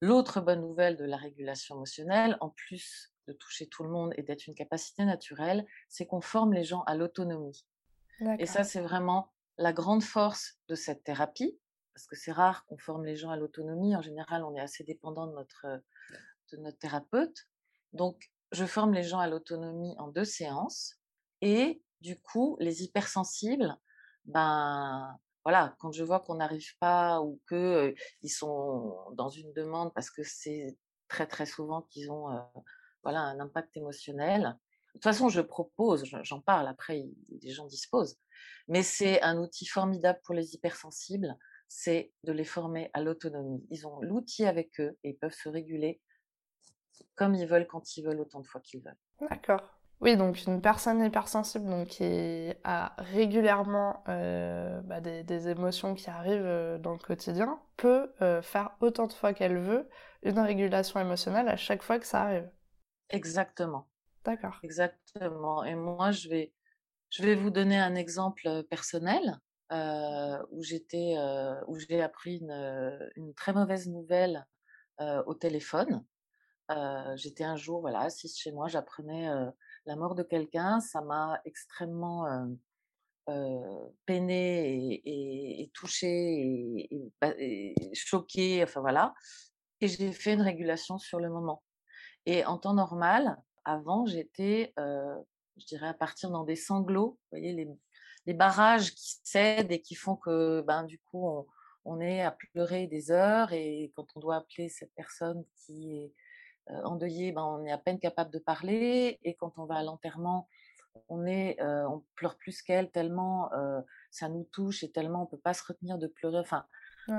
l'autre 0.02 0.42
bonne 0.42 0.62
nouvelle 0.62 0.98
de 0.98 1.06
la 1.06 1.18
régulation 1.18 1.76
émotionnelle, 1.76 2.38
en 2.42 2.50
plus 2.50 3.14
de 3.28 3.34
toucher 3.34 3.68
tout 3.68 3.84
le 3.84 3.90
monde 3.90 4.14
et 4.18 4.24
d'être 4.24 4.48
une 4.48 4.56
capacité 4.56 5.06
naturelle, 5.06 5.66
c'est 5.90 6.08
qu'on 6.08 6.22
forme 6.22 6.54
les 6.54 6.64
gens 6.64 6.82
à 6.84 6.96
l'autonomie. 6.96 7.66
Et 8.40 8.46
ça, 8.46 8.64
c'est 8.64 8.82
vraiment 8.82 9.32
la 9.60 9.74
grande 9.74 10.04
force 10.04 10.58
de 10.70 10.76
cette 10.76 11.04
thérapie, 11.04 11.60
parce 11.94 12.08
que 12.08 12.16
c'est 12.16 12.32
rare 12.32 12.66
qu'on 12.66 12.78
forme 12.78 13.06
les 13.06 13.18
gens 13.18 13.30
à 13.30 13.38
l'autonomie. 13.38 13.96
En 13.96 14.02
général, 14.02 14.44
on 14.44 14.56
est 14.56 14.62
assez 14.62 14.84
dépendant 14.84 15.28
de 15.28 15.34
notre 15.34 15.68
de 16.52 16.58
notre 16.58 16.80
thérapeute. 16.80 17.46
Donc, 17.94 18.32
je 18.52 18.66
forme 18.66 18.94
les 18.94 19.04
gens 19.04 19.20
à 19.20 19.28
l'autonomie 19.28 19.96
en 20.00 20.08
deux 20.08 20.26
séances. 20.26 20.96
Et 21.42 21.84
du 22.02 22.20
coup, 22.20 22.58
les 22.60 22.84
hypersensibles, 22.84 23.76
ben 24.26 25.20
voilà, 25.44 25.76
quand 25.80 25.92
je 25.92 26.04
vois 26.04 26.22
qu'on 26.22 26.36
n'arrive 26.36 26.78
pas 26.80 27.22
ou 27.22 27.40
qu'ils 27.48 27.96
ils 28.22 28.30
sont 28.30 28.96
dans 29.14 29.30
une 29.30 29.52
demande 29.54 29.94
parce 29.94 30.10
que 30.10 30.24
c'est 30.24 30.78
très 31.10 31.28
très 31.28 31.46
souvent 31.46 31.82
qu'ils 31.84 32.12
ont 32.12 32.28
voilà 33.04 33.22
un 33.22 33.40
impact 33.40 33.76
émotionnel. 33.76 34.58
De 34.90 35.00
toute 35.00 35.04
façon, 35.04 35.30
je 35.30 35.42
propose, 35.42 36.06
j'en 36.24 36.42
parle 36.42 36.68
après, 36.68 37.06
les 37.42 37.52
gens 37.52 37.68
disposent. 37.68 38.18
Mais 38.68 38.84
c'est 38.84 39.22
un 39.22 39.38
outil 39.38 39.66
formidable 39.66 40.20
pour 40.24 40.36
les 40.36 40.56
hypersensibles, 40.56 41.36
c'est 41.68 42.12
de 42.24 42.32
les 42.32 42.44
former 42.44 42.90
à 42.94 43.02
l'autonomie. 43.02 43.66
Ils 43.70 43.88
ont 43.88 44.02
l'outil 44.02 44.46
avec 44.46 44.80
eux 44.80 44.98
et 45.04 45.10
ils 45.10 45.18
peuvent 45.18 45.34
se 45.34 45.50
réguler 45.50 46.02
comme 47.16 47.36
ils 47.36 47.48
veulent, 47.48 47.68
quand 47.68 47.98
ils 47.98 48.04
veulent, 48.04 48.20
autant 48.20 48.40
de 48.40 48.48
fois 48.48 48.62
qu'ils 48.62 48.82
veulent. 48.82 48.98
D'accord. 49.30 49.80
Oui, 50.02 50.16
donc 50.16 50.46
une 50.46 50.62
personne 50.62 51.04
hypersensible 51.04 51.70
donc, 51.70 51.88
qui 51.90 52.54
a 52.64 52.94
régulièrement 52.98 54.04
euh, 54.08 54.80
bah, 54.82 55.02
des, 55.02 55.50
émotions 55.50 55.94
qui 55.94 56.10
arrivent 56.10 56.46
euh, 56.46 56.78
dans 56.78 56.94
le 56.94 57.00
quotidien 57.00 57.60
peut 57.76 58.14
euh, 58.22 58.42
faire 58.42 58.72
autant 58.80 59.08
de 59.08 59.14
fois 59.14 59.34
qu'elle 59.34 59.58
veut 59.58 59.90
une 60.24 60.40
régulation 60.40 61.02
émotionnelle 61.02 61.50
à 61.50 61.58
chaque 61.58 61.84
fois 61.84 62.00
que 62.00 62.06
ça 62.06 62.24
arrive. 62.24 62.50
Exactement. 63.10 63.88
D'accord. 64.26 64.60
Exactement. 64.64 65.64
Et 65.64 65.76
moi, 65.76 66.12
je 66.12 66.30
vais, 66.30 66.54
je 67.10 67.24
vais 67.24 67.36
vous 67.36 67.50
donner 67.50 67.78
un 67.78 67.96
exemple 67.96 68.64
personnel 68.70 69.40
où 70.52 70.64
j'étais, 70.64 71.16
où 71.68 71.78
j'ai 71.80 72.02
appris 72.02 72.38
une, 72.38 73.12
une, 73.16 73.34
très 73.34 73.54
mauvaise 73.54 73.88
nouvelle 73.88 74.46
au 75.00 75.34
téléphone 75.34 76.04
j'étais 77.16 77.44
un 77.44 77.56
jour 77.56 77.82
voilà, 77.82 78.02
assise 78.02 78.38
chez 78.38 78.52
moi, 78.52 78.68
j'apprenais 78.68 79.30
la 79.86 79.96
mort 79.96 80.16
de 80.16 80.24
quelqu'un. 80.24 80.80
Ça 80.80 81.02
m'a 81.02 81.40
extrêmement 81.46 82.48
peinée 84.06 85.02
et, 85.06 85.72
touchée 85.74 86.88
bah, 87.22 87.34
et, 87.38 87.74
choquée. 87.94 88.64
Enfin 88.64 88.82
voilà. 88.82 89.14
Et 89.82 89.88
j'ai 89.88 90.12
fait 90.12 90.34
une 90.34 90.42
régulation 90.42 90.98
sur 90.98 91.20
le 91.20 91.30
moment. 91.30 91.64
Et 92.26 92.46
en 92.46 92.58
temps 92.58 92.74
normal, 92.74 93.38
avant, 93.72 94.06
j'étais, 94.06 94.74
je 94.78 95.66
dirais, 95.68 95.88
à 95.88 95.94
partir 95.94 96.30
dans 96.30 96.44
des 96.44 96.56
sanglots. 96.56 97.12
Vous 97.12 97.38
voyez, 97.38 97.54
les, 97.54 97.70
les 98.26 98.34
barrages 98.34 98.94
qui 98.94 99.20
cèdent 99.24 99.72
et 99.72 99.82
qui 99.82 99.96
font 99.96 100.16
que, 100.16 100.62
ben, 100.62 100.84
du 100.84 101.00
coup, 101.00 101.28
on, 101.28 101.48
on 101.86 102.00
est 102.00 102.22
à 102.22 102.32
pleurer 102.32 102.88
des 102.88 103.12
heures. 103.12 103.54
Et 103.54 103.92
quand 103.96 104.06
on 104.16 104.20
doit 104.20 104.38
appeler 104.38 104.70
cette 104.70 104.94
personne 104.94 105.44
qui 105.56 105.98
est 105.98 106.14
euh, 106.72 106.84
endeuillé, 106.84 107.32
ben, 107.32 107.44
on 107.44 107.66
est 107.66 107.72
à 107.72 107.78
peine 107.78 108.00
capable 108.00 108.32
de 108.32 108.40
parler. 108.40 109.20
Et 109.24 109.36
quand 109.36 109.58
on 109.58 109.66
va 109.66 109.78
à 109.78 109.84
l'enterrement, 109.84 110.48
on, 111.08 111.26
est, 111.26 111.60
euh, 111.62 111.88
on 111.88 112.04
pleure 112.16 112.36
plus 112.38 112.62
qu'elle 112.62 112.92
tellement 112.92 113.52
euh, 113.54 113.82
ça 114.12 114.28
nous 114.28 114.44
touche 114.52 114.84
et 114.84 114.92
tellement 114.92 115.24
on 115.24 115.26
peut 115.26 115.38
pas 115.38 115.54
se 115.54 115.64
retenir 115.66 115.98
de 115.98 116.08
pleurer. 116.08 116.40
Enfin, 116.40 116.66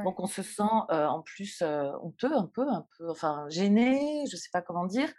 donc 0.05 0.21
on 0.21 0.27
se 0.27 0.43
sent 0.43 0.63
en 0.63 1.21
plus 1.21 1.63
honteux 1.63 2.33
un 2.33 2.47
peu, 2.47 2.69
un 2.69 2.87
peu, 2.97 3.11
enfin 3.11 3.47
gêné, 3.49 4.25
je 4.31 4.37
sais 4.37 4.51
pas 4.53 4.63
comment 4.63 4.87
dire. 4.87 5.13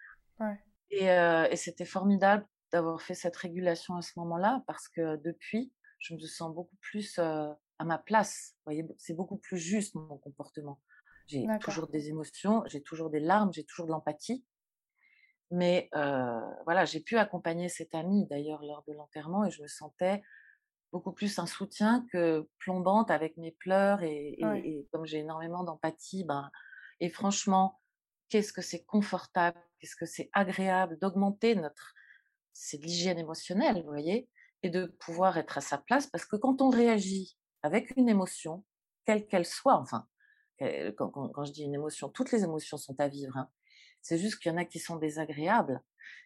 Et, 0.91 1.05
et 1.05 1.55
c'était 1.55 1.85
formidable 1.85 2.45
d'avoir 2.71 3.01
fait 3.01 3.15
cette 3.15 3.35
régulation 3.35 3.95
à 3.95 4.01
ce 4.01 4.11
moment-là 4.17 4.63
parce 4.67 4.87
que 4.87 5.17
depuis, 5.17 5.73
je 5.99 6.13
me 6.13 6.19
sens 6.19 6.53
beaucoup 6.53 6.77
plus 6.81 7.19
à 7.19 7.57
ma 7.83 7.97
place. 7.97 8.53
Vous 8.57 8.71
voyez, 8.71 8.85
c'est 8.97 9.15
beaucoup 9.15 9.37
plus 9.37 9.57
juste 9.57 9.95
mon 9.95 10.17
comportement. 10.17 10.79
J'ai 11.27 11.45
toujours 11.61 11.87
des 11.87 12.09
émotions, 12.09 12.63
j'ai 12.67 12.81
toujours 12.81 13.09
des 13.09 13.19
larmes, 13.19 13.53
j'ai 13.53 13.63
toujours 13.63 13.85
de 13.85 13.91
l'empathie. 13.91 14.45
Mais 15.49 15.89
voilà, 16.65 16.85
j'ai 16.85 17.01
pu 17.01 17.17
accompagner 17.17 17.69
cette 17.69 17.93
amie 17.95 18.27
d'ailleurs 18.27 18.63
lors 18.63 18.83
de 18.87 18.93
l'enterrement 18.93 19.45
et 19.45 19.51
je 19.51 19.61
me 19.61 19.67
sentais 19.67 20.21
beaucoup 20.91 21.13
plus 21.13 21.39
un 21.39 21.45
soutien 21.45 22.05
que 22.11 22.49
plombante 22.59 23.11
avec 23.11 23.37
mes 23.37 23.51
pleurs 23.51 24.03
et, 24.03 24.37
comme 24.91 25.05
j'ai 25.05 25.19
énormément 25.19 25.63
d'empathie, 25.63 26.23
ben, 26.25 26.51
et 26.99 27.09
franchement, 27.09 27.80
qu'est-ce 28.31 28.53
que 28.53 28.61
c'est 28.61 28.83
confortable, 28.85 29.61
qu'est-ce 29.79 29.95
que 29.95 30.07
c'est 30.07 30.29
agréable 30.33 30.97
d'augmenter 30.99 31.53
notre, 31.53 31.93
c'est 32.53 32.77
l'hygiène 32.77 33.19
émotionnelle, 33.19 33.83
vous 33.83 33.89
voyez, 33.89 34.29
et 34.63 34.69
de 34.69 34.85
pouvoir 34.85 35.37
être 35.37 35.57
à 35.57 35.61
sa 35.61 35.77
place 35.77 36.07
parce 36.07 36.25
que 36.25 36.37
quand 36.37 36.61
on 36.61 36.69
réagit 36.69 37.37
avec 37.61 37.95
une 37.97 38.09
émotion, 38.09 38.63
quelle 39.05 39.27
qu'elle 39.27 39.45
soit, 39.45 39.75
enfin, 39.75 40.07
quand, 40.97 41.43
je 41.43 41.51
dis 41.51 41.63
une 41.63 41.73
émotion, 41.73 42.09
toutes 42.09 42.31
les 42.31 42.43
émotions 42.43 42.77
sont 42.77 42.99
à 42.99 43.07
vivre. 43.07 43.35
Hein. 43.37 43.49
C'est 44.01 44.17
juste 44.17 44.39
qu'il 44.39 44.51
y 44.51 44.55
en 44.55 44.57
a 44.57 44.65
qui 44.65 44.79
sont 44.79 44.95
désagréables. 44.95 45.81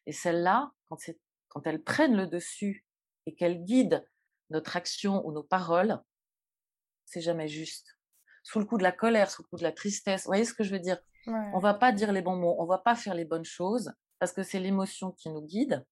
Et 0.05 0.11
celles-là, 0.11 0.71
quand 0.87 1.65
elles 1.65 1.83
prennent 1.83 2.15
le 2.15 2.27
dessus 2.27 2.85
et 3.25 3.35
qu'elles 3.35 3.63
guident 3.63 4.05
notre 4.49 4.75
action 4.75 5.25
ou 5.25 5.31
nos 5.31 5.43
paroles, 5.43 6.01
c'est 7.05 7.21
jamais 7.21 7.47
juste. 7.47 7.97
Sous 8.43 8.59
le 8.59 8.65
coup 8.65 8.77
de 8.77 8.83
la 8.83 8.91
colère, 8.91 9.31
sous 9.31 9.41
le 9.41 9.47
coup 9.47 9.57
de 9.57 9.63
la 9.63 9.71
tristesse, 9.71 10.23
vous 10.23 10.29
voyez 10.29 10.45
ce 10.45 10.53
que 10.53 10.63
je 10.63 10.71
veux 10.71 10.79
dire? 10.79 10.99
On 11.27 11.59
va 11.59 11.73
pas 11.73 11.91
dire 11.91 12.11
les 12.11 12.21
bons 12.21 12.35
mots, 12.35 12.55
on 12.59 12.65
va 12.65 12.77
pas 12.77 12.95
faire 12.95 13.13
les 13.15 13.25
bonnes 13.25 13.45
choses 13.45 13.91
parce 14.19 14.31
que 14.31 14.43
c'est 14.43 14.59
l'émotion 14.59 15.11
qui 15.11 15.29
nous 15.29 15.41
guide 15.41 15.85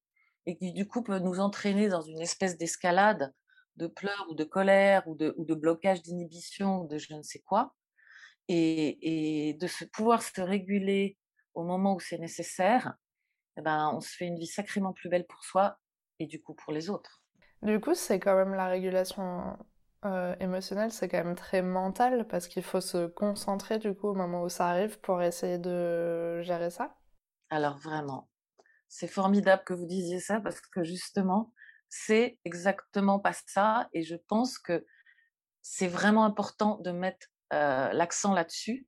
et 0.45 0.57
qui 0.57 0.73
du 0.73 0.87
coup 0.87 1.03
peut 1.03 1.19
nous 1.19 1.39
entraîner 1.39 1.89
dans 1.89 2.01
une 2.01 2.21
espèce 2.21 2.57
d'escalade 2.57 3.33
de 3.77 3.87
pleurs 3.87 4.27
ou 4.29 4.35
de 4.35 4.43
colère 4.43 5.07
ou 5.07 5.15
de, 5.15 5.33
ou 5.37 5.45
de 5.45 5.55
blocage 5.55 6.01
d'inhibition 6.03 6.81
ou 6.81 6.87
de 6.87 6.97
je 6.97 7.13
ne 7.13 7.23
sais 7.23 7.39
quoi. 7.39 7.73
Et, 8.47 9.49
et 9.49 9.53
de 9.53 9.67
se 9.67 9.85
pouvoir 9.85 10.21
se 10.21 10.41
réguler 10.41 11.17
au 11.53 11.63
moment 11.63 11.95
où 11.95 11.99
c'est 11.99 12.17
nécessaire, 12.17 12.95
eh 13.57 13.61
ben, 13.61 13.91
on 13.93 14.01
se 14.01 14.09
fait 14.09 14.25
une 14.25 14.37
vie 14.37 14.47
sacrément 14.47 14.93
plus 14.93 15.09
belle 15.09 15.25
pour 15.25 15.43
soi 15.43 15.77
et 16.19 16.27
du 16.27 16.41
coup 16.41 16.53
pour 16.53 16.73
les 16.73 16.89
autres. 16.89 17.21
Du 17.61 17.79
coup, 17.79 17.93
c'est 17.95 18.19
quand 18.19 18.35
même 18.35 18.53
la 18.53 18.67
régulation 18.67 19.57
euh, 20.05 20.35
émotionnelle, 20.39 20.91
c'est 20.91 21.07
quand 21.07 21.23
même 21.23 21.35
très 21.35 21.61
mental 21.61 22.27
parce 22.27 22.47
qu'il 22.47 22.63
faut 22.63 22.81
se 22.81 23.07
concentrer 23.07 23.79
du 23.79 23.93
coup 23.93 24.09
au 24.09 24.13
moment 24.13 24.43
où 24.43 24.49
ça 24.49 24.67
arrive 24.67 24.99
pour 24.99 25.21
essayer 25.21 25.57
de 25.57 26.41
gérer 26.41 26.69
ça. 26.69 26.95
Alors 27.49 27.77
vraiment, 27.77 28.29
c'est 28.87 29.07
formidable 29.07 29.63
que 29.65 29.73
vous 29.73 29.85
disiez 29.85 30.19
ça 30.19 30.39
parce 30.39 30.61
que 30.61 30.83
justement, 30.83 31.53
c'est 31.89 32.39
exactement 32.45 33.19
pas 33.19 33.33
ça 33.47 33.87
et 33.93 34.03
je 34.03 34.15
pense 34.15 34.57
que 34.57 34.85
c'est 35.61 35.87
vraiment 35.87 36.25
important 36.25 36.79
de 36.79 36.91
mettre 36.91 37.27
euh, 37.53 37.91
l'accent 37.93 38.33
là-dessus 38.33 38.87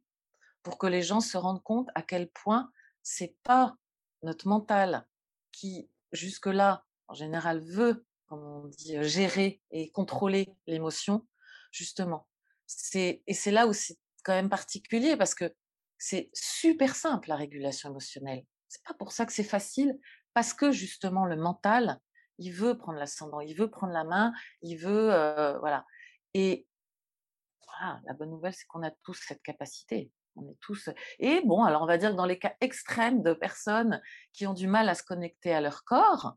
pour 0.63 0.77
que 0.77 0.88
les 0.88 1.01
gens 1.01 1.22
se 1.22 1.38
rendent 1.38 1.63
compte 1.63 1.89
à 1.95 2.01
quel 2.01 2.29
point 2.29 2.72
c'est 3.03 3.36
pas 3.43 3.75
notre 4.24 4.48
mental 4.48 5.07
qui 5.51 5.89
jusque-là 6.12 6.84
en 7.07 7.13
général 7.13 7.60
veut 7.60 8.05
comme 8.27 8.44
on 8.44 8.67
dit, 8.67 9.01
gérer 9.03 9.62
et 9.72 9.91
contrôler 9.91 10.53
l'émotion, 10.67 11.27
justement. 11.72 12.27
C'est, 12.65 13.24
et 13.27 13.34
c'est 13.34 13.51
là 13.51 13.67
où 13.67 13.74
c'est 13.74 13.98
quand 14.24 14.34
même 14.34 14.50
particulier 14.50 15.15
parce 15.15 15.36
que 15.36 15.53
c'est 15.98 16.29
super 16.34 16.96
simple 16.96 17.29
la 17.29 17.36
régulation 17.36 17.89
émotionnelle. 17.89 18.44
C'est 18.67 18.84
pas 18.84 18.94
pour 18.96 19.12
ça 19.12 19.25
que 19.25 19.34
c'est 19.34 19.44
facile, 19.44 19.98
parce 20.34 20.53
que 20.53 20.72
justement 20.72 21.25
le 21.25 21.36
mental, 21.36 22.00
il 22.38 22.51
veut 22.51 22.77
prendre 22.77 23.00
l'ascendant, 23.00 23.39
il 23.39 23.55
veut 23.55 23.70
prendre 23.70 23.94
la 23.94 24.03
main, 24.03 24.34
il 24.62 24.77
veut, 24.77 25.08
voilà. 25.60 25.86
Et 26.34 26.67
la 28.05 28.13
bonne 28.13 28.32
nouvelle, 28.32 28.53
c'est 28.53 28.65
qu'on 28.65 28.84
a 28.84 28.91
tous 29.03 29.22
cette 29.27 29.41
capacité. 29.41 30.12
On 30.36 30.50
est 30.50 30.58
tous. 30.60 30.89
Et 31.20 31.41
bon, 31.46 31.63
alors 31.63 31.82
on 31.82 31.86
va 31.86 31.98
dire 31.98 32.12
que 32.12 32.15
dans 32.15 32.25
les 32.25 32.39
cas 32.39 32.53
extrêmes 32.60 33.24
de 33.24 33.34
personnes 33.34 34.01
qui 34.34 34.46
ont 34.48 34.53
du 34.53 34.67
mal 34.67 34.89
à 34.89 34.96
se 34.96 35.03
connecter 35.03 35.53
à 35.53 35.62
leur 35.62 35.86
corps, 35.86 36.36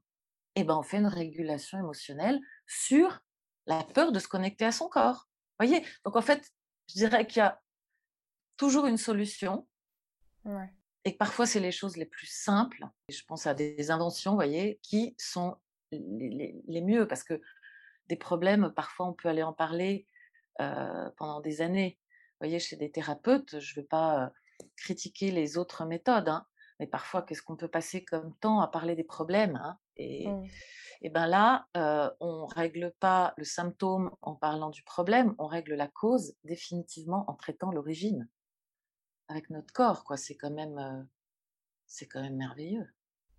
eh 0.61 0.65
ben, 0.65 0.77
on 0.77 0.83
fait 0.83 0.99
une 0.99 1.07
régulation 1.07 1.79
émotionnelle 1.79 2.41
sur 2.67 3.21
la 3.67 3.85
peur 3.85 4.13
de 4.13 4.19
se 4.19 4.29
connecter 4.29 4.65
à 4.65 4.73
son 4.73 4.89
corps. 4.89 5.29
voyez? 5.59 5.85
Donc 6.05 6.17
en 6.17 6.23
fait, 6.23 6.53
je 6.89 6.95
dirais 6.95 7.27
qu'il 7.27 7.39
y 7.39 7.43
a 7.43 7.61
toujours 8.57 8.87
une 8.87 8.97
solution. 8.97 9.69
Et 11.05 11.13
que 11.13 11.19
parfois, 11.19 11.47
c'est 11.47 11.61
les 11.61 11.73
choses 11.73 11.97
les 11.97 12.07
plus 12.07 12.27
simples. 12.27 12.85
Et 13.09 13.13
je 13.13 13.25
pense 13.25 13.47
à 13.47 13.55
des 13.55 13.91
inventions, 13.91 14.35
voyez, 14.35 14.81
qui 14.83 15.15
sont 15.19 15.57
les, 15.93 16.83
mieux. 16.83 17.07
Parce 17.07 17.23
que 17.23 17.41
des 18.09 18.17
problèmes, 18.17 18.73
parfois, 18.75 19.07
on 19.07 19.13
peut 19.13 19.29
aller 19.29 19.43
en 19.43 19.53
parler 19.53 20.07
euh, 20.61 21.11
pendant 21.17 21.41
des 21.41 21.61
années. 21.61 21.99
Vous 22.33 22.47
voyez, 22.47 22.59
chez 22.59 22.77
des 22.77 22.91
thérapeutes, 22.91 23.61
je 23.61 23.79
ne 23.79 23.83
veux 23.83 23.87
pas 23.87 24.25
euh, 24.25 24.29
critiquer 24.77 25.31
les 25.31 25.59
autres 25.59 25.85
méthodes, 25.85 26.29
hein, 26.29 26.47
mais 26.81 26.87
parfois, 26.87 27.23
qu'est-ce 27.23 27.43
qu'on 27.43 27.57
peut 27.57 27.69
passer 27.69 28.05
comme 28.05 28.35
temps 28.39 28.61
à 28.61 28.69
parler 28.69 28.95
des 28.95 29.05
problèmes 29.05 29.57
hein, 29.57 29.79
et, 29.99 30.29
mmh. 30.29 30.47
et 31.03 31.11
ben 31.11 31.27
là, 31.27 31.67
euh, 31.77 32.11
on 32.21 32.47
règle 32.47 32.93
pas 33.01 33.35
le 33.37 33.45
symptôme 33.45 34.11
en 34.23 34.35
parlant 34.35 34.71
du 34.71 34.83
problème, 34.83 35.35
on 35.39 35.47
règle 35.47 35.75
la 35.75 35.89
cause 35.89 36.35
définitivement 36.45 37.25
en 37.29 37.35
traitant 37.35 37.71
l'origine 37.71 38.29
avec 39.29 39.51
notre 39.51 39.73
corps. 39.73 40.05
Quoi, 40.05 40.17
c'est 40.17 40.37
quand 40.37 40.51
même, 40.51 41.07
c'est 41.87 42.07
quand 42.07 42.23
même 42.23 42.37
merveilleux. 42.37 42.89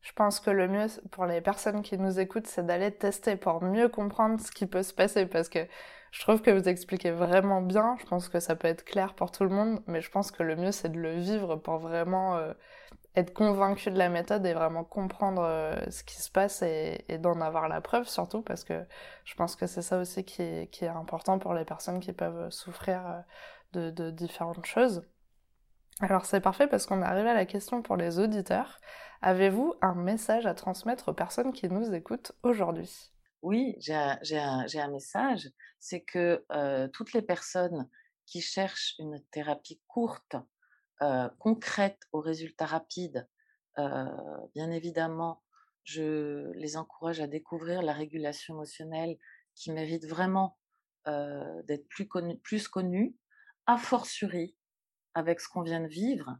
Je 0.01 0.11
pense 0.13 0.39
que 0.39 0.49
le 0.49 0.67
mieux 0.67 0.87
pour 1.11 1.25
les 1.25 1.41
personnes 1.41 1.81
qui 1.81 1.97
nous 1.97 2.19
écoutent, 2.19 2.47
c'est 2.47 2.65
d'aller 2.65 2.91
tester 2.91 3.35
pour 3.35 3.61
mieux 3.61 3.89
comprendre 3.89 4.39
ce 4.39 4.51
qui 4.51 4.65
peut 4.65 4.83
se 4.83 4.93
passer 4.93 5.25
parce 5.25 5.49
que 5.49 5.59
je 6.11 6.21
trouve 6.21 6.41
que 6.41 6.51
vous 6.51 6.67
expliquez 6.67 7.11
vraiment 7.11 7.61
bien. 7.61 7.97
Je 7.99 8.05
pense 8.05 8.29
que 8.29 8.39
ça 8.39 8.55
peut 8.55 8.67
être 8.67 8.85
clair 8.85 9.13
pour 9.13 9.31
tout 9.31 9.43
le 9.43 9.49
monde, 9.49 9.81
mais 9.87 10.01
je 10.01 10.09
pense 10.09 10.31
que 10.31 10.43
le 10.43 10.55
mieux 10.55 10.71
c'est 10.71 10.89
de 10.89 10.99
le 10.99 11.13
vivre 11.19 11.57
pour 11.57 11.77
vraiment 11.77 12.39
être 13.15 13.33
convaincu 13.33 13.91
de 13.91 13.97
la 13.97 14.09
méthode 14.09 14.45
et 14.45 14.53
vraiment 14.53 14.83
comprendre 14.83 15.43
euh, 15.43 15.75
ce 15.89 16.03
qui 16.03 16.15
se 16.21 16.31
passe 16.31 16.61
et, 16.61 17.03
d'en 17.19 17.41
avoir 17.41 17.67
la 17.67 17.81
preuve 17.81 18.07
surtout 18.07 18.41
parce 18.41 18.63
que 18.63 18.85
je 19.25 19.35
pense 19.35 19.55
que 19.55 19.67
c'est 19.67 19.81
ça 19.81 19.99
aussi 19.99 20.23
qui 20.23 20.41
est, 20.41 20.83
important 20.87 21.39
pour 21.39 21.53
les 21.53 21.65
personnes 21.65 21.99
qui 21.99 22.13
peuvent 22.13 22.49
souffrir 22.51 23.23
euh, 23.75 23.91
de 23.91 24.09
différentes 24.11 24.65
choses. 24.65 25.03
Alors 26.01 26.25
c'est 26.25 26.39
parfait 26.39 26.67
parce 26.67 26.85
qu'on 26.85 27.01
arrive 27.01 27.27
à 27.27 27.33
la 27.33 27.45
question 27.45 27.81
pour 27.81 27.97
les 27.97 28.19
auditeurs. 28.19 28.79
Avez-vous 29.21 29.73
un 29.81 29.95
message 29.95 30.45
à 30.45 30.53
transmettre 30.53 31.09
aux 31.09 31.13
personnes 31.13 31.51
qui 31.51 31.67
nous 31.67 31.93
écoutent 31.93 32.31
aujourd'hui? 32.41 33.11
Oui, 33.41 33.75
j'ai 33.79 33.93
un, 33.95 34.91
message. 34.91 35.49
C'est 35.79 36.01
que 36.01 36.45
euh, 36.53 36.87
toutes 36.87 37.11
les 37.11 37.21
personnes 37.21 37.89
qui 38.25 38.39
cherchent 38.39 38.95
une 38.99 39.21
thérapie 39.31 39.81
courte, 39.87 40.37
euh, 41.01 41.29
concrètes 41.37 42.01
aux 42.13 42.21
résultats 42.21 42.65
rapides, 42.65 43.27
euh, 43.77 44.05
bien 44.55 44.71
évidemment, 44.71 45.43
je 45.83 46.51
les 46.53 46.77
encourage 46.77 47.19
à 47.19 47.27
découvrir 47.27 47.81
la 47.81 47.93
régulation 47.93 48.53
émotionnelle 48.53 49.17
qui 49.55 49.71
mérite 49.71 50.05
vraiment 50.05 50.57
d'être 51.65 51.87
plus 51.87 52.07
connue, 52.07 52.37
plus 52.37 52.67
connue, 52.67 53.15
a 53.65 53.77
fortiori 53.77 54.55
avec 55.13 55.39
ce 55.39 55.47
qu'on 55.49 55.61
vient 55.61 55.81
de 55.81 55.87
vivre, 55.87 56.37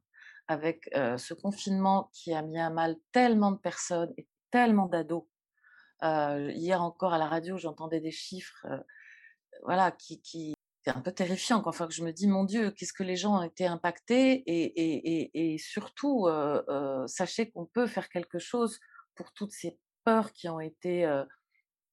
avec 0.48 0.90
ce 0.94 1.34
confinement 1.34 2.10
qui 2.14 2.34
a 2.34 2.42
mis 2.42 2.60
à 2.60 2.70
mal 2.70 2.96
tellement 3.12 3.52
de 3.52 3.58
personnes 3.58 4.14
et 4.18 4.28
tellement 4.52 4.88
d'ados. 4.88 5.26
hier 6.02 6.82
encore 6.82 7.14
à 7.14 7.18
la 7.18 7.28
radio, 7.28 7.58
j'entendais 7.58 8.00
des 8.00 8.12
chiffres, 8.12 8.66
voilà, 9.64 9.92
qui, 9.92 10.22
qui, 10.22 10.56
c'est 10.84 10.92
un 10.92 11.02
peu 11.02 11.12
terrifiant 11.12 11.62
enfin 11.66 11.88
que 11.88 11.94
je 11.94 12.04
me 12.04 12.12
dis 12.12 12.28
mon 12.28 12.46
Dieu 12.46 12.72
qu'est-ce 12.72 12.94
que 12.94 13.04
les 13.04 13.16
gens 13.16 13.40
ont 13.40 13.44
été 13.44 13.66
impactés? 13.66 14.44
et, 14.48 15.54
et, 15.54 15.58
surtout 15.58 16.28
sachez 17.08 17.52
qu'on 17.52 17.66
peut 17.66 17.88
faire 17.88 18.10
quelque 18.10 18.40
chose 18.40 18.80
pour 19.16 19.34
toutes 19.34 19.52
ces 19.52 19.78
peurs 20.06 20.32
qui 20.32 20.48
ont 20.48 20.60
été 20.60 21.08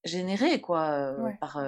générées 0.04 0.60
quoi 0.60 1.14
par 1.40 1.60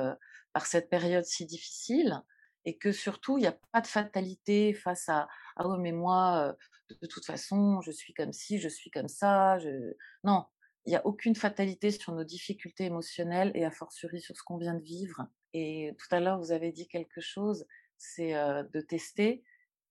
par 0.53 0.67
cette 0.67 0.89
période 0.89 1.25
si 1.25 1.45
difficile 1.47 2.23
et 2.65 2.77
que 2.77 2.93
surtout 2.93 3.39
il 3.39 3.43
n'y 3.43 3.47
a 3.47 3.59
pas 3.73 3.81
de 3.81 3.87
fatalité 3.87 4.75
face 4.75 5.09
à 5.09 5.29
ah 5.57 5.69
oui 5.69 5.79
mais 5.81 5.93
moi 5.93 6.57
de 6.91 7.07
toute 7.07 7.25
façon 7.25 7.81
je 7.81 7.91
suis 7.91 8.15
comme 8.15 8.33
ci 8.33 8.59
je 8.59 8.69
suis 8.69 8.91
comme 8.91 9.09
ça 9.09 9.59
je... 9.59 9.95
non 10.25 10.45
il 10.87 10.91
n'y 10.91 10.97
a 10.97 11.07
aucune 11.07 11.35
fatalité 11.35 11.91
sur 11.91 12.13
nos 12.13 12.25
difficultés 12.25 12.85
émotionnelles 12.85 13.53
et 13.55 13.65
a 13.65 13.71
fortiori 13.71 14.21
sur 14.21 14.37
ce 14.37 14.43
qu'on 14.43 14.57
vient 14.57 14.75
de 14.75 14.83
vivre 14.83 15.29
et 15.55 15.95
tout 15.99 16.15
à 16.15 16.21
l'heure, 16.21 16.39
vous 16.39 16.53
avez 16.53 16.73
dit 16.73 16.89
quelque 16.89 17.21
chose, 17.21 17.67
c'est 17.97 18.33
de 18.33 18.81
tester 18.81 19.43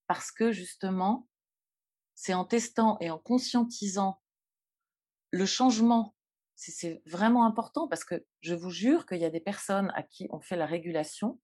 parce 0.07 0.31
que 0.31 0.51
justement, 0.51 1.27
c'est 2.15 2.33
en 2.33 2.45
testant 2.45 2.97
et 2.99 3.09
en 3.09 3.17
conscientisant 3.17 4.21
le 5.31 5.45
changement. 5.45 6.15
C'est 6.55 7.01
vraiment 7.05 7.45
important 7.45 7.87
parce 7.87 8.03
que 8.03 8.25
je 8.41 8.55
vous 8.55 8.71
jure 8.71 9.05
qu'il 9.05 9.19
y 9.19 9.25
a 9.25 9.29
des 9.29 9.39
personnes 9.39 9.91
à 9.95 10.03
qui 10.03 10.27
on 10.31 10.39
fait 10.39 10.55
la 10.55 10.65
régulation. 10.65 11.39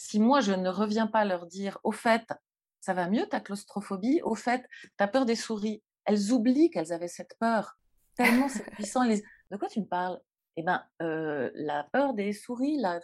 Si 0.00 0.20
moi, 0.20 0.40
je 0.40 0.52
ne 0.52 0.68
reviens 0.68 1.08
pas 1.08 1.24
leur 1.24 1.48
dire, 1.48 1.80
au 1.82 1.90
fait, 1.90 2.32
ça 2.78 2.94
va 2.94 3.08
mieux 3.08 3.26
ta 3.26 3.40
claustrophobie, 3.40 4.20
au 4.22 4.36
fait, 4.36 4.64
tu 4.80 5.02
as 5.02 5.08
peur 5.08 5.24
des 5.24 5.34
souris, 5.34 5.82
elles 6.04 6.30
oublient 6.30 6.70
qu'elles 6.70 6.92
avaient 6.92 7.08
cette 7.08 7.36
peur. 7.40 7.80
Tellement 8.14 8.48
c'est 8.48 8.70
puissant. 8.70 9.04
De 9.04 9.56
quoi 9.56 9.66
tu 9.66 9.80
me 9.80 9.86
parles? 9.86 10.20
Eh 10.54 10.62
bien, 10.62 10.86
la 11.00 11.82
peur 11.92 12.14
des 12.14 12.32
souris, 12.32 12.76
là, 12.78 13.00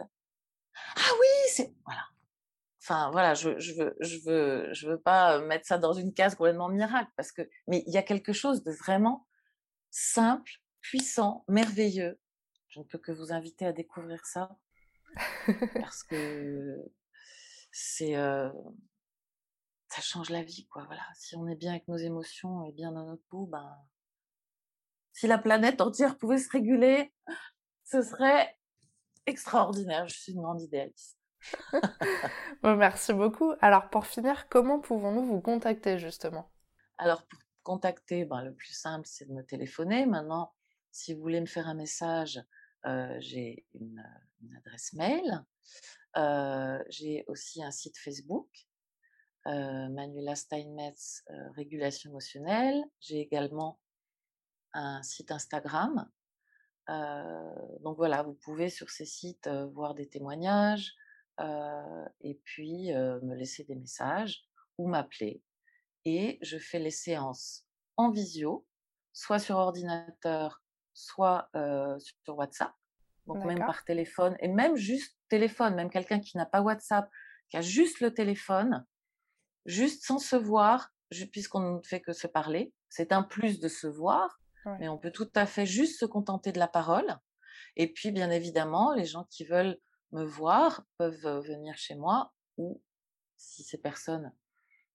ah 0.95 1.11
oui, 1.21 1.27
c'est 1.49 1.75
voilà. 1.85 2.05
Enfin 2.81 3.11
voilà, 3.11 3.35
je 3.35 3.59
je 3.59 3.75
veux 3.75 3.97
je 3.99 4.19
veux 4.25 4.73
je 4.73 4.89
veux 4.89 5.01
pas 5.01 5.41
mettre 5.41 5.67
ça 5.67 5.79
dans 5.79 5.95
une 5.95 6.15
case 6.15 6.37
complètement 6.37 6.69
miracle 6.69 7.11
parce 7.17 7.33
que 7.33 7.43
mais 7.67 7.83
il 7.89 7.93
y 7.93 7.99
a 7.99 8.03
quelque 8.05 8.33
chose 8.33 8.63
de 8.63 8.71
vraiment 8.71 9.27
simple, 9.91 10.53
puissant, 10.81 11.45
merveilleux. 11.49 12.21
Je 12.69 12.79
ne 12.79 12.85
peux 12.85 12.99
que 12.99 13.11
vous 13.11 13.33
inviter 13.33 13.67
à 13.67 13.73
découvrir 13.73 14.25
ça 14.27 14.57
parce 15.75 16.02
que 16.02 16.76
c'est 17.73 18.16
euh, 18.16 18.50
ça 19.88 20.00
change 20.00 20.30
la 20.30 20.42
vie 20.42 20.66
quoi. 20.66 20.85
Voilà, 20.87 21.02
si 21.14 21.37
on 21.37 21.47
est 21.47 21.56
bien 21.56 21.73
avec 21.73 21.88
nos 21.88 21.97
émotions 21.97 22.64
et 22.64 22.73
bien 22.73 22.92
dans 22.92 23.06
notre 23.06 23.25
peau, 23.28 23.47
ben 23.47 23.76
si 25.12 25.26
la 25.26 25.38
planète 25.38 25.80
entière 25.80 26.18
pouvait 26.18 26.38
se 26.38 26.50
réguler, 26.50 27.12
ce 27.85 28.02
serait 28.02 28.59
extraordinaire. 29.26 30.09
Je 30.09 30.14
suis 30.14 30.33
une 30.33 30.42
grande 30.42 30.62
idéaliste. 30.62 31.18
merci 32.62 33.12
beaucoup. 33.12 33.52
Alors 33.61 33.90
pour 33.90 34.06
finir, 34.06 34.49
comment 34.49 34.80
pouvons-nous 34.80 35.25
vous 35.25 35.40
contacter 35.40 35.99
justement? 35.99 36.50
Alors 36.99 37.26
pour 37.26 37.38
contacter, 37.62 38.25
ben, 38.25 38.42
le 38.42 38.54
plus 38.54 38.73
simple 38.73 39.06
c'est 39.06 39.26
de 39.26 39.33
me 39.33 39.44
téléphoner. 39.44 40.06
Maintenant, 40.06 40.52
si 40.90 41.14
vous 41.14 41.21
voulez 41.21 41.40
me 41.40 41.47
faire 41.47 41.68
un 41.68 41.75
message, 41.75 42.40
euh, 42.87 43.16
j'ai 43.18 43.66
une, 43.75 44.02
adresse 44.57 44.93
mail. 44.93 45.45
Euh, 46.17 46.83
j'ai 46.89 47.25
aussi 47.29 47.63
un 47.63 47.71
site 47.71 47.99
Facebook, 47.99 48.49
euh, 49.47 49.89
Manuela 49.89 50.35
Steinmetz, 50.35 51.25
Régulation 51.55 52.11
émotionnelle. 52.11 52.85
J'ai 53.01 53.21
également 53.21 53.81
un 54.73 55.03
site 55.03 55.31
Instagram. 55.31 56.11
donc 56.89 57.97
voilà, 57.97 58.23
vous 58.23 58.35
pouvez 58.35 58.71
sur 58.71 58.91
ces 58.91 59.07
sites 59.07 59.49
voir 59.49 59.95
des 59.95 60.09
témoignages 60.09 60.95
et 62.21 62.35
puis 62.45 62.93
me 62.93 63.35
laisser 63.35 63.65
des 63.65 63.77
messages 63.77 64.45
ou 64.79 64.89
m'appeler. 64.89 65.43
Et 66.05 66.39
je 66.43 66.59
fais 66.59 66.81
les 66.81 66.91
séances 66.91 67.65
en 67.97 68.11
visio, 68.11 68.67
soit 69.13 69.39
sur 69.39 69.57
ordinateur, 69.57 70.63
soit 70.93 71.49
sur 71.99 72.37
WhatsApp. 72.37 72.75
Donc 73.26 73.45
même 73.45 73.61
par 73.61 73.85
téléphone 73.85 74.37
et 74.40 74.49
même 74.49 74.76
juste 74.76 75.16
téléphone, 75.28 75.75
même 75.75 75.90
quelqu'un 75.90 76.21
qui 76.21 76.37
n'a 76.37 76.47
pas 76.47 76.61
WhatsApp, 76.61 77.09
qui 77.49 77.57
a 77.57 77.62
juste 77.62 78.00
le 78.00 78.12
téléphone, 78.12 78.85
juste 79.66 80.04
sans 80.04 80.19
se 80.19 80.37
voir, 80.37 80.90
puisqu'on 81.33 81.76
ne 81.76 81.83
fait 81.83 82.00
que 82.00 82.12
se 82.12 82.26
parler. 82.26 82.73
C'est 82.88 83.12
un 83.12 83.23
plus 83.23 83.61
de 83.61 83.69
se 83.69 83.87
voir, 83.87 84.38
mais 84.78 84.88
on 84.88 84.99
peut 84.99 85.11
tout 85.11 85.31
à 85.35 85.47
fait 85.47 85.66
juste 85.66 85.99
se 86.00 86.07
contenter 86.07 86.52
de 86.52 86.59
la 86.59 86.69
parole. 86.69 87.19
Et 87.76 87.93
puis, 87.93 88.12
bien 88.12 88.31
évidemment, 88.31 88.95
les 88.95 89.04
gens 89.04 89.25
qui 89.31 89.45
veulent 89.45 89.78
me 90.12 90.25
voir 90.25 90.85
peuvent 90.97 91.45
venir 91.47 91.76
chez 91.76 91.97
moi 91.97 92.33
ou 92.57 92.83
si 93.37 93.64
ces 93.64 93.78
personnes 93.78 94.33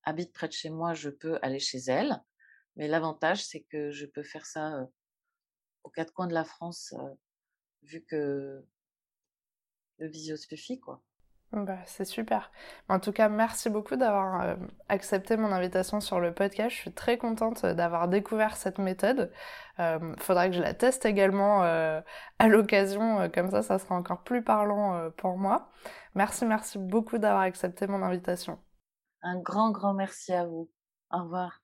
habitent 0.03 0.33
près 0.33 0.48
de 0.48 0.53
chez 0.53 0.69
moi, 0.69 0.93
je 0.93 1.09
peux 1.09 1.38
aller 1.41 1.59
chez 1.59 1.79
elles. 1.88 2.21
Mais 2.75 2.88
l'avantage, 2.88 3.43
c'est 3.43 3.62
que 3.63 3.91
je 3.91 4.05
peux 4.05 4.24
faire 4.24 4.45
ça 4.45 4.88
aux 5.83 5.89
quatre 5.89 6.13
coins 6.13 6.27
de 6.27 6.33
la 6.33 6.45
France, 6.45 6.93
vu 7.83 8.03
que 8.03 8.63
le 10.00 10.07
visio 10.07 10.38
suffit, 10.38 10.79
quoi. 10.79 11.03
Bah, 11.51 11.79
c'est 11.88 12.05
super. 12.05 12.51
En 12.89 13.00
tout 13.00 13.12
cas, 13.12 13.27
merci 13.27 13.71
beaucoup 13.71 13.95
d'avoir 13.95 14.41
euh, 14.41 14.55
accepté 14.88 15.36
mon 15.36 15.51
invitation 15.51 16.00
sur 16.00 16.19
le 16.19 16.31
podcast. 16.31 16.75
Je 16.75 16.81
suis 16.81 16.93
très 16.93 17.17
contente 17.17 17.65
d'avoir 17.65 18.07
découvert 18.07 18.55
cette 18.55 18.77
méthode. 18.77 19.31
Euh, 19.79 20.15
faudra 20.19 20.48
que 20.48 20.53
je 20.55 20.62
la 20.62 20.75
teste 20.75 21.05
également 21.05 21.63
euh, 21.63 22.01
à 22.38 22.48
l'occasion, 22.48 23.21
euh, 23.21 23.29
comme 23.29 23.50
ça, 23.50 23.63
ça 23.63 23.79
sera 23.79 23.95
encore 23.95 24.21
plus 24.24 24.43
parlant 24.43 25.09
pour 25.17 25.38
moi. 25.38 25.71
Merci, 26.13 26.45
merci 26.45 26.77
beaucoup 26.77 27.17
d'avoir 27.17 27.41
accepté 27.41 27.88
mon 27.88 28.03
invitation. 28.03 28.59
Un 29.24 29.39
grand, 29.39 29.71
grand 29.71 29.95
merci 29.95 30.31
à 30.33 30.45
vous. 30.45 30.69
Au 31.12 31.24
revoir. 31.24 31.63